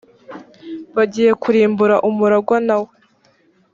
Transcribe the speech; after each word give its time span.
bagiye 0.95 1.31
kurimbura 1.43 1.95
umuragwa 2.09 2.57
na 2.67 2.75
we 2.81 2.91